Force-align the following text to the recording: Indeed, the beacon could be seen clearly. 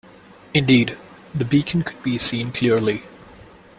Indeed, 0.55 0.97
the 1.31 1.45
beacon 1.45 1.83
could 1.83 2.01
be 2.01 2.17
seen 2.17 2.51
clearly. 2.51 3.03